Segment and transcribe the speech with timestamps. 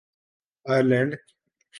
[0.65, 1.11] Ireland